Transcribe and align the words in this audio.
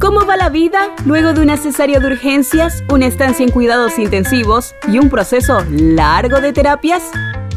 ¿Cómo 0.00 0.24
va 0.24 0.38
la 0.38 0.48
vida 0.48 0.94
luego 1.04 1.34
de 1.34 1.42
una 1.42 1.58
cesárea 1.58 2.00
de 2.00 2.06
urgencias, 2.06 2.82
una 2.88 3.04
estancia 3.04 3.44
en 3.44 3.52
cuidados 3.52 3.98
intensivos 3.98 4.74
y 4.88 4.98
un 4.98 5.10
proceso 5.10 5.62
largo 5.68 6.40
de 6.40 6.54
terapias? 6.54 7.02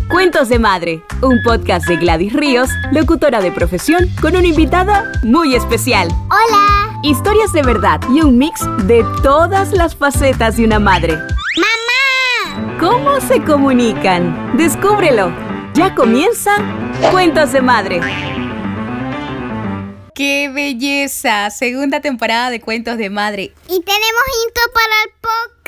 Cuentos 0.10 0.50
de 0.50 0.60
Madre, 0.60 1.06
un 1.22 1.42
podcast 1.42 1.88
de 1.88 1.96
Gladys 1.96 2.34
Ríos, 2.34 2.70
locutora 2.92 3.40
de 3.40 3.54
profesión, 3.54 4.10
con 4.22 4.36
una 4.36 4.46
invitada 4.46 5.10
muy 5.24 5.56
especial. 5.56 6.10
Hola. 6.26 7.00
Historias 7.02 7.54
de 7.54 7.62
verdad 7.62 8.02
y 8.14 8.20
un 8.20 8.38
mix 8.38 8.60
de 8.88 9.06
todas 9.24 9.72
las 9.72 9.96
facetas 9.96 10.58
de 10.58 10.66
una 10.66 10.80
madre. 10.80 11.16
Mamá. 11.16 12.78
¿Cómo 12.78 13.22
se 13.22 13.42
comunican? 13.42 14.58
Descúbrelo. 14.58 15.32
Ya 15.76 15.96
comienza 15.96 16.58
Cuentos 17.10 17.54
de 17.54 17.62
Madre. 17.62 18.43
¡Qué 20.16 20.48
belleza! 20.48 21.50
Segunda 21.50 22.00
temporada 22.00 22.52
de 22.52 22.62
Cuentos 22.62 23.00
de 23.00 23.10
Madre. 23.10 23.52
Y 23.68 23.82
tenemos 23.82 24.24
intro 24.46 24.64
para 24.72 25.04
el 25.06 25.12
podcast. 25.20 25.63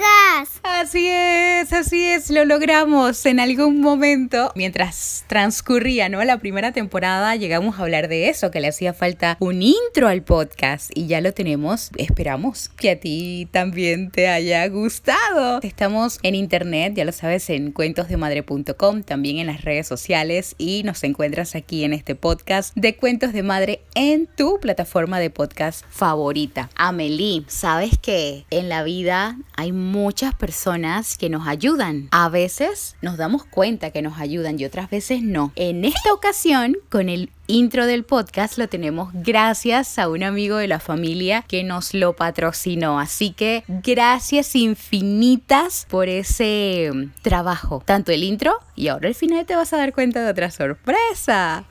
Así 0.86 1.08
es, 1.08 1.72
así 1.72 2.04
es, 2.04 2.30
lo 2.30 2.44
logramos 2.44 3.26
en 3.26 3.40
algún 3.40 3.80
momento. 3.80 4.52
Mientras 4.56 5.24
transcurría, 5.28 6.10
¿no? 6.10 6.24
La 6.24 6.38
primera 6.38 6.74
temporada 6.74 7.36
llegamos 7.36 7.80
a 7.80 7.84
hablar 7.84 8.08
de 8.08 8.30
eso, 8.30 8.52
que 8.52 8.60
le 8.60 8.68
hacía 8.68 8.94
falta 8.94 9.38
un 9.40 9.62
intro 9.62 10.08
al 10.10 10.22
podcast 10.22 10.92
y 10.94 11.08
ya 11.08 11.22
lo 11.22 11.34
tenemos. 11.34 11.92
Esperamos 11.98 12.70
que 12.70 12.92
a 12.92 13.00
ti 13.00 13.48
también 13.52 14.12
te 14.12 14.28
haya 14.28 14.68
gustado. 14.68 15.62
Estamos 15.64 16.20
en 16.24 16.36
internet, 16.36 16.94
ya 16.96 17.06
lo 17.06 17.14
sabes, 17.14 17.50
en 17.50 17.72
cuentosdemadre.com, 17.72 19.04
también 19.04 19.38
en 19.38 19.48
las 19.48 19.64
redes 19.64 19.88
sociales 19.88 20.56
y 20.58 20.84
nos 20.84 21.04
encuentras 21.04 21.56
aquí 21.56 21.86
en 21.86 21.94
este 21.94 22.16
podcast 22.16 22.76
de 22.76 22.98
Cuentos 22.98 23.32
de 23.32 23.44
Madre 23.44 23.82
en 23.96 24.28
tu 24.28 24.60
plataforma 24.60 25.20
de 25.20 25.30
podcast 25.30 25.86
favorita. 25.90 26.70
Amelie, 26.76 27.46
¿sabes 27.48 27.98
que 27.98 28.46
en 28.50 28.68
la 28.68 28.84
vida 28.84 29.38
hay 29.56 29.72
muchas 29.86 30.36
personas 30.36 31.18
que 31.18 31.30
nos 31.30 31.48
ayudan? 31.48 32.10
A 32.12 32.30
veces 32.30 32.96
nos 33.02 33.18
damos 33.18 33.46
cuenta 33.46 33.92
que 33.92 34.02
nos 34.02 34.20
ayudan 34.20 34.60
y 34.60 34.66
otras 34.66 34.90
veces 34.90 35.22
no. 35.22 35.52
En 35.56 35.86
esta 35.86 36.14
ocasión, 36.14 36.76
con 36.90 37.10
el 37.10 37.30
intro 37.48 37.86
del 37.86 38.04
podcast 38.04 38.58
lo 38.58 38.68
tenemos 38.68 39.10
gracias 39.14 40.00
a 40.00 40.10
un 40.10 40.24
amigo 40.24 40.58
de 40.58 40.68
la 40.68 40.80
familia 40.80 41.44
que 41.48 41.64
nos 41.64 41.94
lo 41.94 42.14
patrocinó. 42.14 43.00
Así 43.00 43.32
que 43.32 43.64
gracias 43.68 44.56
infinitas 44.56 45.86
por 45.90 46.10
ese 46.10 46.92
mm, 46.94 47.22
trabajo. 47.22 47.84
Tanto 47.86 48.12
el 48.12 48.24
intro 48.24 48.58
y 48.76 48.88
ahora 48.88 49.08
al 49.08 49.16
final 49.16 49.46
te 49.46 49.56
vas 49.56 49.74
a 49.74 49.78
dar 49.78 49.94
cuenta 49.94 50.24
de 50.24 50.32
otra 50.32 50.52
sorpresa. 50.52 51.66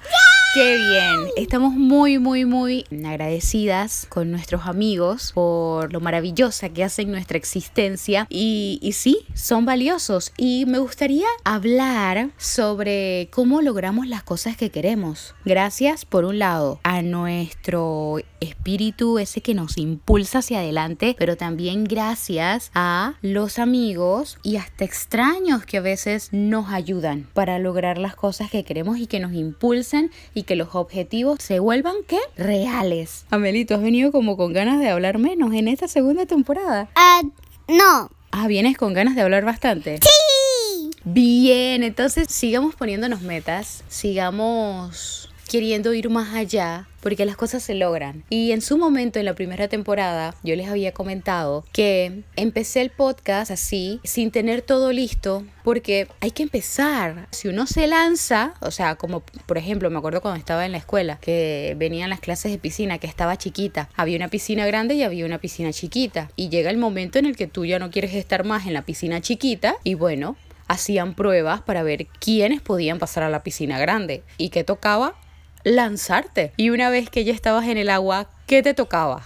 Qué 0.54 0.76
bien. 0.76 1.32
Estamos 1.36 1.72
muy, 1.72 2.20
muy, 2.20 2.44
muy 2.44 2.84
agradecidas 3.04 4.06
con 4.08 4.30
nuestros 4.30 4.66
amigos 4.66 5.32
por 5.32 5.92
lo 5.92 5.98
maravillosa 5.98 6.68
que 6.68 6.84
hacen 6.84 7.10
nuestra 7.10 7.36
existencia. 7.36 8.28
Y, 8.30 8.78
y, 8.80 8.92
sí, 8.92 9.26
son 9.34 9.64
valiosos. 9.64 10.32
Y 10.36 10.64
me 10.66 10.78
gustaría 10.78 11.26
hablar 11.42 12.30
sobre 12.36 13.30
cómo 13.32 13.62
logramos 13.62 14.06
las 14.06 14.22
cosas 14.22 14.56
que 14.56 14.70
queremos. 14.70 15.34
Gracias, 15.44 16.04
por 16.04 16.24
un 16.24 16.38
lado, 16.38 16.78
a 16.84 17.02
nuestro 17.02 18.20
espíritu 18.38 19.18
ese 19.18 19.40
que 19.40 19.54
nos 19.54 19.76
impulsa 19.76 20.38
hacia 20.38 20.60
adelante, 20.60 21.16
pero 21.18 21.36
también 21.36 21.82
gracias 21.84 22.70
a 22.74 23.14
los 23.22 23.58
amigos 23.58 24.38
y 24.44 24.56
hasta 24.56 24.84
extraños 24.84 25.64
que 25.66 25.78
a 25.78 25.80
veces 25.80 26.28
nos 26.30 26.68
ayudan 26.70 27.26
para 27.34 27.58
lograr 27.58 27.98
las 27.98 28.14
cosas 28.14 28.50
que 28.50 28.64
queremos 28.64 28.98
y 28.98 29.06
que 29.06 29.18
nos 29.18 29.32
impulsan 29.32 30.10
y 30.34 30.43
que 30.44 30.56
los 30.56 30.74
objetivos 30.74 31.38
se 31.40 31.58
vuelvan 31.58 31.96
¿qué? 32.06 32.18
Reales. 32.36 33.26
Amelito, 33.30 33.74
has 33.74 33.82
venido 33.82 34.12
como 34.12 34.36
con 34.36 34.52
ganas 34.52 34.78
de 34.80 34.88
hablar 34.88 35.18
menos 35.18 35.52
en 35.54 35.68
esta 35.68 35.88
segunda 35.88 36.26
temporada. 36.26 36.88
Ah, 36.94 37.22
no. 37.68 38.10
Ah, 38.30 38.46
vienes 38.48 38.76
con 38.76 38.94
ganas 38.94 39.14
de 39.14 39.22
hablar 39.22 39.44
bastante. 39.44 39.98
Sí. 40.02 40.90
Bien, 41.04 41.82
entonces 41.82 42.28
sigamos 42.30 42.74
poniéndonos 42.74 43.20
metas, 43.20 43.84
sigamos 43.88 45.28
queriendo 45.48 45.94
ir 45.94 46.10
más 46.10 46.34
allá 46.34 46.88
porque 47.04 47.26
las 47.26 47.36
cosas 47.36 47.62
se 47.62 47.74
logran. 47.74 48.24
Y 48.30 48.52
en 48.52 48.62
su 48.62 48.78
momento, 48.78 49.18
en 49.18 49.26
la 49.26 49.34
primera 49.34 49.68
temporada, 49.68 50.34
yo 50.42 50.56
les 50.56 50.68
había 50.68 50.92
comentado 50.92 51.66
que 51.70 52.22
empecé 52.34 52.80
el 52.80 52.88
podcast 52.88 53.50
así, 53.50 54.00
sin 54.04 54.30
tener 54.30 54.62
todo 54.62 54.90
listo, 54.90 55.44
porque 55.64 56.08
hay 56.20 56.30
que 56.30 56.44
empezar. 56.44 57.28
Si 57.30 57.48
uno 57.48 57.66
se 57.66 57.86
lanza, 57.86 58.54
o 58.60 58.70
sea, 58.70 58.94
como 58.94 59.20
por 59.20 59.58
ejemplo, 59.58 59.90
me 59.90 59.98
acuerdo 59.98 60.22
cuando 60.22 60.38
estaba 60.38 60.64
en 60.64 60.72
la 60.72 60.78
escuela, 60.78 61.18
que 61.20 61.74
venían 61.76 62.08
las 62.08 62.20
clases 62.20 62.50
de 62.50 62.58
piscina, 62.58 62.96
que 62.96 63.06
estaba 63.06 63.36
chiquita. 63.36 63.90
Había 63.96 64.16
una 64.16 64.28
piscina 64.28 64.64
grande 64.66 64.94
y 64.94 65.02
había 65.02 65.26
una 65.26 65.38
piscina 65.38 65.74
chiquita. 65.74 66.30
Y 66.36 66.48
llega 66.48 66.70
el 66.70 66.78
momento 66.78 67.18
en 67.18 67.26
el 67.26 67.36
que 67.36 67.46
tú 67.46 67.66
ya 67.66 67.78
no 67.78 67.90
quieres 67.90 68.14
estar 68.14 68.44
más 68.44 68.66
en 68.66 68.72
la 68.72 68.82
piscina 68.82 69.20
chiquita 69.20 69.76
y 69.84 69.92
bueno, 69.92 70.36
hacían 70.68 71.14
pruebas 71.14 71.60
para 71.60 71.82
ver 71.82 72.06
quiénes 72.06 72.62
podían 72.62 72.98
pasar 72.98 73.24
a 73.24 73.28
la 73.28 73.42
piscina 73.42 73.78
grande 73.78 74.22
y 74.38 74.48
qué 74.48 74.64
tocaba 74.64 75.14
lanzarte. 75.64 76.52
Y 76.56 76.70
una 76.70 76.90
vez 76.90 77.10
que 77.10 77.24
ya 77.24 77.32
estabas 77.32 77.66
en 77.66 77.78
el 77.78 77.90
agua, 77.90 78.28
¿qué 78.46 78.62
te 78.62 78.74
tocaba? 78.74 79.22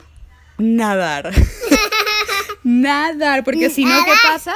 Nadar. 0.56 1.32
Nadar, 2.64 3.44
porque 3.44 3.70
si 3.70 3.84
no, 3.84 4.04
¿qué 4.04 4.12
pasa? 4.22 4.54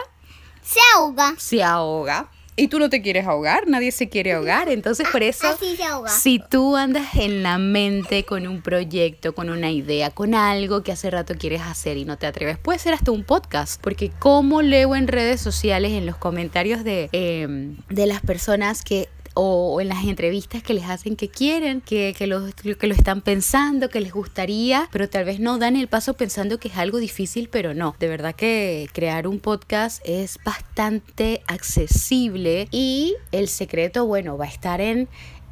Se 0.63 0.81
ahoga. 0.95 1.35
Se 1.39 1.63
ahoga. 1.63 2.29
Y 2.55 2.69
tú 2.69 2.79
no 2.79 2.91
te 2.91 3.01
quieres 3.01 3.27
ahogar, 3.27 3.67
nadie 3.67 3.93
se 3.93 4.11
quiere 4.11 4.35
ahogar. 4.35 4.69
Entonces, 4.69 5.09
por 5.11 5.23
eso, 5.23 5.47
Así 5.49 5.75
se 5.75 5.85
ahoga. 5.85 6.11
si 6.11 6.39
tú 6.39 6.77
andas 6.77 7.15
en 7.15 7.43
la 7.43 7.57
mente 7.57 8.25
con 8.25 8.47
un 8.47 8.61
proyecto, 8.61 9.35
con 9.35 9.49
una 9.49 9.71
idea, 9.71 10.11
con 10.11 10.35
algo 10.35 10.83
que 10.83 10.93
hace 10.93 11.11
rato 11.11 11.35
quieres 11.39 11.63
hacer 11.63 11.97
y 11.97 12.05
no 12.05 12.19
te 12.19 12.27
atreves, 12.27 12.59
puede 12.59 12.79
ser 12.79 12.93
hasta 12.93 13.11
un 13.11 13.25
podcast. 13.25 13.81
Porque 13.81 14.11
como 14.19 14.61
leo 14.61 14.95
en 14.95 15.09
redes 15.09 15.41
sociales, 15.41 15.93
en 15.93 16.05
los 16.05 16.17
comentarios 16.19 16.85
de, 16.85 17.09
eh, 17.13 17.75
de 17.89 18.07
las 18.07 18.21
personas 18.21 18.83
que 18.83 19.09
o 19.35 19.81
en 19.81 19.89
las 19.89 20.05
entrevistas 20.05 20.63
que 20.63 20.75
les 20.75 20.85
hacen 20.85 21.17
que 21.17 21.29
quieren, 21.29 21.81
que, 21.81 22.15
que, 22.17 22.27
lo, 22.27 22.47
que 22.53 22.87
lo 22.87 22.95
están 22.95 23.23
pensando, 23.23 23.89
que 23.89 24.01
les 24.01 24.13
gustaría, 24.13 24.89
pero 24.93 25.09
tal 25.09 25.25
vez 25.25 25.41
no 25.41 25.59
dan 25.59 25.77
el 25.77 25.89
paso 25.89 26.15
pensando 26.15 26.59
que 26.59 26.69
es 26.69 26.77
algo 26.77 26.99
difícil, 26.99 27.49
pero 27.49 27.75
no. 27.75 27.95
De 27.99 28.09
verdad 28.09 28.35
que 28.35 28.89
crear 28.93 29.27
un 29.27 29.41
podcast 29.41 30.03
es 30.05 30.39
bastante 30.45 31.43
accesible 31.47 32.69
y 32.71 33.15
el 33.33 33.49
secreto, 33.49 34.07
bueno, 34.07 34.37
va 34.37 34.47
a 34.47 34.49
estar 34.49 34.81
en 34.81 35.09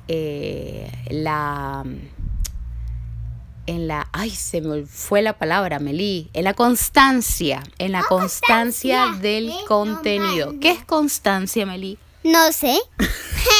eh, 0.08 0.90
la 1.10 1.84
en 3.66 3.86
la, 3.86 4.08
ay, 4.12 4.30
se 4.30 4.60
me 4.60 4.84
fue 4.84 5.22
la 5.22 5.38
palabra, 5.38 5.78
Meli, 5.78 6.28
en 6.32 6.42
la 6.44 6.54
constancia, 6.54 7.62
en 7.78 7.92
la 7.92 8.02
constancia, 8.02 9.02
constancia 9.02 9.22
del 9.22 9.52
contenido. 9.69 10.46
contenido. 10.46 10.60
¿Qué 10.60 10.70
es 10.72 10.84
constancia, 10.84 11.64
Meli? 11.66 11.96
No 12.24 12.52
sé. 12.52 12.78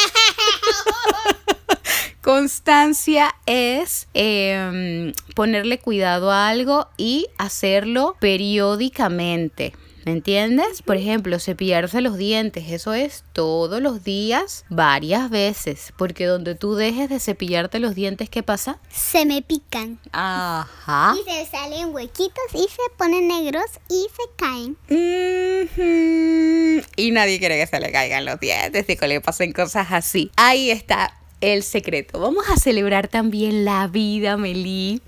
Constancia 2.23 3.35
es 3.47 4.09
eh, 4.15 5.13
ponerle 5.35 5.79
cuidado 5.79 6.31
a 6.31 6.49
algo 6.49 6.89
y 6.97 7.29
hacerlo 7.39 8.17
periódicamente. 8.21 9.73
¿Me 10.05 10.13
entiendes? 10.13 10.81
Por 10.83 10.97
ejemplo, 10.97 11.39
cepillarse 11.39 12.01
los 12.01 12.17
dientes, 12.17 12.65
eso 12.71 12.95
es 12.95 13.23
todos 13.35 13.83
los 13.83 14.03
días, 14.03 14.65
varias 14.71 15.29
veces, 15.29 15.93
porque 15.99 16.25
donde 16.25 16.55
tú 16.55 16.75
dejes 16.75 17.11
de 17.11 17.21
cepillarte 17.21 17.79
los 17.81 17.95
dientes, 17.95 18.31
¿qué 18.31 18.43
pasa? 18.43 18.79
Se 18.89 19.27
me 19.27 19.43
pican. 19.43 19.99
Ajá. 20.13 21.15
Y 21.21 21.31
se 21.31 21.47
salen 21.47 21.95
huequitos 21.95 22.45
y 22.55 22.63
se 22.63 22.83
ponen 22.97 23.29
negros 23.29 23.67
y 23.91 24.07
se 24.17 24.23
caen. 24.37 24.77
Ujú. 24.89 26.87
Y 26.97 27.11
nadie 27.11 27.39
quiere 27.39 27.59
que 27.59 27.67
se 27.67 27.79
le 27.79 27.93
caigan 27.93 28.25
los 28.25 28.41
dientes 28.41 28.89
y 28.89 28.97
que 28.97 29.07
le 29.07 29.21
pasen 29.21 29.53
cosas 29.53 29.89
así. 29.91 30.31
Ahí 30.37 30.71
está 30.71 31.20
el 31.41 31.63
secreto. 31.63 32.21
Vamos 32.21 32.49
a 32.51 32.57
celebrar 32.57 33.09
también 33.09 33.65
la 33.65 33.87
vida, 33.89 34.37
Meli. 34.37 35.01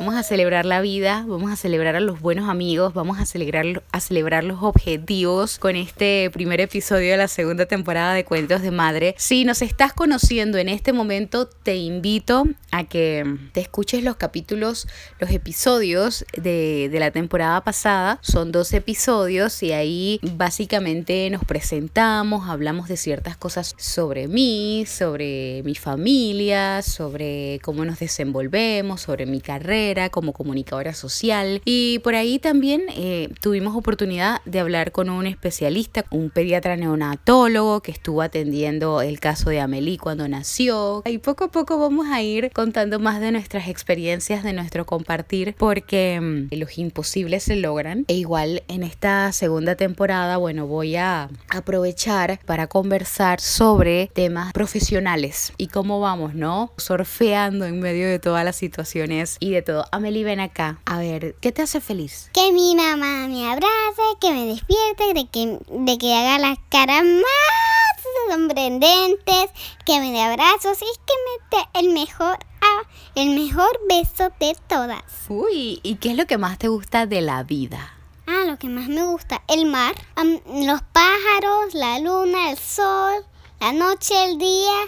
Vamos 0.00 0.14
a 0.14 0.22
celebrar 0.22 0.64
la 0.64 0.80
vida, 0.80 1.26
vamos 1.28 1.52
a 1.52 1.56
celebrar 1.56 1.94
a 1.94 2.00
los 2.00 2.22
buenos 2.22 2.48
amigos, 2.48 2.94
vamos 2.94 3.18
a 3.20 3.26
celebrar, 3.26 3.82
a 3.92 4.00
celebrar 4.00 4.44
los 4.44 4.62
objetivos 4.62 5.58
con 5.58 5.76
este 5.76 6.30
primer 6.32 6.62
episodio 6.62 7.10
de 7.10 7.18
la 7.18 7.28
segunda 7.28 7.66
temporada 7.66 8.14
de 8.14 8.24
Cuentos 8.24 8.62
de 8.62 8.70
Madre. 8.70 9.14
Si 9.18 9.44
nos 9.44 9.60
estás 9.60 9.92
conociendo 9.92 10.56
en 10.56 10.70
este 10.70 10.94
momento, 10.94 11.46
te 11.46 11.76
invito 11.76 12.46
a 12.70 12.84
que 12.84 13.26
te 13.52 13.60
escuches 13.60 14.02
los 14.02 14.16
capítulos, 14.16 14.88
los 15.18 15.30
episodios 15.32 16.24
de, 16.34 16.88
de 16.90 16.98
la 16.98 17.10
temporada 17.10 17.62
pasada. 17.62 18.20
Son 18.22 18.52
dos 18.52 18.72
episodios 18.72 19.62
y 19.62 19.72
ahí 19.72 20.18
básicamente 20.22 21.28
nos 21.28 21.44
presentamos, 21.44 22.48
hablamos 22.48 22.88
de 22.88 22.96
ciertas 22.96 23.36
cosas 23.36 23.74
sobre 23.76 24.28
mí, 24.28 24.86
sobre 24.86 25.62
mi 25.62 25.74
familia, 25.74 26.80
sobre 26.80 27.60
cómo 27.62 27.84
nos 27.84 27.98
desenvolvemos, 27.98 29.02
sobre 29.02 29.26
mi 29.26 29.42
carrera 29.42 29.89
carrera 29.90 30.08
como 30.10 30.32
comunicadora 30.32 30.94
social 30.94 31.60
y 31.64 31.98
por 32.00 32.14
ahí 32.14 32.38
también 32.38 32.82
eh, 32.90 33.28
tuvimos 33.40 33.74
oportunidad 33.74 34.40
de 34.44 34.60
hablar 34.60 34.92
con 34.92 35.10
un 35.10 35.26
especialista, 35.26 36.04
un 36.10 36.30
pediatra 36.30 36.76
neonatólogo 36.76 37.80
que 37.80 37.90
estuvo 37.90 38.22
atendiendo 38.22 39.02
el 39.02 39.18
caso 39.18 39.50
de 39.50 39.60
Amelie 39.60 39.98
cuando 39.98 40.28
nació 40.28 41.02
y 41.06 41.18
poco 41.18 41.44
a 41.44 41.48
poco 41.48 41.78
vamos 41.78 42.06
a 42.08 42.22
ir 42.22 42.50
contando 42.52 43.00
más 43.00 43.20
de 43.20 43.32
nuestras 43.32 43.68
experiencias, 43.68 44.44
de 44.44 44.52
nuestro 44.52 44.86
compartir 44.86 45.56
porque 45.58 46.20
mm, 46.20 46.54
los 46.56 46.78
imposibles 46.78 47.42
se 47.42 47.56
logran 47.56 48.04
e 48.06 48.14
igual 48.14 48.62
en 48.68 48.84
esta 48.84 49.32
segunda 49.32 49.74
temporada, 49.74 50.36
bueno, 50.36 50.66
voy 50.66 50.96
a 50.96 51.30
aprovechar 51.48 52.38
para 52.46 52.68
conversar 52.68 53.40
sobre 53.40 54.08
temas 54.14 54.52
profesionales 54.52 55.52
y 55.56 55.66
cómo 55.66 55.98
vamos, 55.98 56.34
¿no? 56.34 56.72
Surfeando 56.76 57.64
en 57.66 57.80
medio 57.80 58.06
de 58.06 58.20
todas 58.20 58.44
las 58.44 58.56
situaciones 58.56 59.36
y 59.40 59.50
de 59.50 59.62
todo. 59.62 59.79
Amelie, 59.92 60.24
ven 60.24 60.40
acá. 60.40 60.80
A 60.84 60.98
ver, 60.98 61.36
¿qué 61.40 61.52
te 61.52 61.62
hace 61.62 61.80
feliz? 61.80 62.30
Que 62.32 62.52
mi 62.52 62.74
mamá 62.74 63.28
me 63.28 63.50
abrace, 63.50 64.02
que 64.20 64.30
me 64.32 64.46
despierte, 64.46 65.14
de 65.14 65.28
que, 65.28 65.58
de 65.68 65.98
que 65.98 66.14
haga 66.14 66.38
las 66.38 66.58
caras 66.68 67.02
más 67.04 68.30
sorprendentes, 68.30 69.50
que 69.84 70.00
me 70.00 70.12
dé 70.12 70.20
abrazos 70.20 70.78
y 70.82 70.96
que 71.06 71.14
me 71.24 71.58
dé 71.58 71.80
el 71.80 71.92
mejor 71.92 72.38
ah, 72.60 72.82
el 73.14 73.30
mejor 73.30 73.70
beso 73.88 74.30
de 74.38 74.56
todas. 74.68 75.02
Uy, 75.28 75.80
¿y 75.82 75.96
qué 75.96 76.10
es 76.10 76.16
lo 76.16 76.26
que 76.26 76.38
más 76.38 76.58
te 76.58 76.68
gusta 76.68 77.06
de 77.06 77.20
la 77.20 77.42
vida? 77.42 77.94
Ah, 78.26 78.44
lo 78.46 78.58
que 78.58 78.68
más 78.68 78.88
me 78.88 79.04
gusta, 79.04 79.42
el 79.48 79.66
mar, 79.66 79.94
los 80.16 80.82
pájaros, 80.92 81.74
la 81.74 81.98
luna, 81.98 82.50
el 82.50 82.58
sol, 82.58 83.24
la 83.60 83.72
noche, 83.72 84.24
el 84.24 84.38
día 84.38 84.84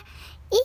y 0.50 0.58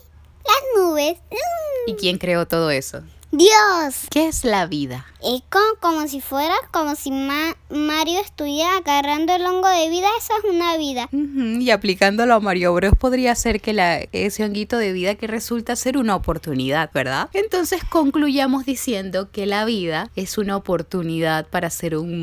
las 0.46 0.64
nubes. 0.78 1.18
Mm, 1.32 1.90
¿Y 1.92 1.96
quién 1.96 2.18
creó 2.18 2.48
todo 2.48 2.70
eso? 2.70 3.02
Dios. 3.38 4.08
¿Qué 4.10 4.28
es 4.28 4.44
la 4.46 4.66
vida? 4.66 5.06
Es 5.24 5.44
como, 5.52 5.66
como 5.80 6.08
si 6.08 6.22
fuera, 6.22 6.56
como 6.72 6.96
si 6.96 7.12
Ma- 7.12 7.56
Mario 7.70 8.20
estuviera 8.20 8.78
agarrando 8.78 9.36
el 9.36 9.46
hongo 9.46 9.68
de 9.68 9.90
vida, 9.92 10.08
eso 10.18 10.34
es 10.44 10.56
una 10.56 10.76
vida. 10.78 11.08
Y 11.12 11.70
aplicándolo 11.70 12.34
a 12.34 12.40
Mario 12.40 12.74
Bros 12.74 12.94
podría 13.00 13.36
ser 13.36 13.62
que 13.62 13.74
la, 13.74 14.00
ese 14.12 14.44
honguito 14.44 14.78
de 14.80 14.92
vida 14.92 15.14
que 15.16 15.28
resulta 15.28 15.76
ser 15.76 15.98
una 15.98 16.16
oportunidad, 16.16 16.90
¿verdad? 16.94 17.30
Entonces 17.34 17.84
concluyamos 17.84 18.66
diciendo 18.66 19.30
que 19.32 19.46
la 19.46 19.66
vida 19.66 20.10
es 20.16 20.40
una 20.40 20.56
oportunidad 20.58 21.46
para 21.48 21.68
hacer 21.68 21.96
un 21.96 22.20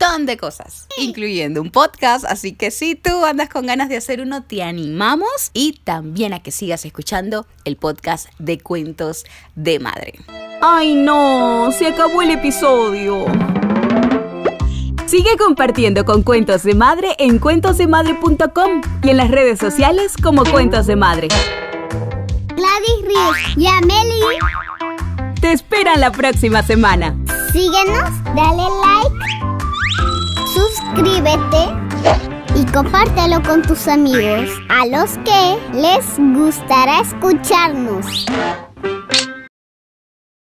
montón 0.00 0.26
de 0.26 0.36
cosas, 0.36 0.86
incluyendo 0.96 1.60
un 1.60 1.70
podcast. 1.70 2.24
Así 2.24 2.52
que 2.52 2.70
si 2.70 2.94
tú 2.94 3.24
andas 3.24 3.48
con 3.48 3.66
ganas 3.66 3.88
de 3.88 3.96
hacer 3.96 4.20
uno, 4.20 4.42
te 4.44 4.62
animamos 4.62 5.28
y 5.52 5.80
también 5.84 6.32
a 6.32 6.40
que 6.42 6.50
sigas 6.52 6.84
escuchando 6.84 7.46
el 7.64 7.76
podcast 7.76 8.28
de 8.38 8.58
cuentos 8.60 9.24
de 9.56 9.78
madre. 9.80 10.14
¡Ay 10.60 10.94
no! 10.94 11.70
Se 11.76 11.86
acabó 11.88 12.22
el 12.22 12.30
episodio. 12.30 13.26
Sigue 15.06 15.36
compartiendo 15.38 16.04
con 16.04 16.22
Cuentos 16.22 16.62
de 16.64 16.74
Madre 16.74 17.14
en 17.18 17.38
cuentosdemadre.com 17.38 18.82
y 19.02 19.08
en 19.10 19.16
las 19.16 19.30
redes 19.30 19.58
sociales 19.58 20.14
como 20.22 20.44
Cuentos 20.44 20.86
de 20.86 20.96
Madre. 20.96 21.28
Gladys 22.54 23.04
Ríos 23.06 23.36
y 23.56 23.66
Amelie, 23.66 24.38
Te 25.40 25.52
esperan 25.52 26.00
la 26.00 26.12
próxima 26.12 26.62
semana. 26.62 27.16
síguenos, 27.52 28.10
dale 28.36 28.62
like, 28.62 28.87
y 32.54 32.64
compártelo 32.72 33.42
con 33.42 33.62
tus 33.62 33.86
amigos, 33.86 34.50
a 34.68 34.86
los 34.86 35.18
que 35.18 35.58
les 35.74 36.18
gustará 36.18 37.00
escucharnos. 37.00 38.26